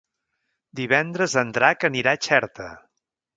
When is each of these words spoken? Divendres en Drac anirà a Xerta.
Divendres 0.79 1.35
en 1.41 1.51
Drac 1.59 1.85
anirà 1.91 2.15
a 2.19 2.21
Xerta. 2.29 2.67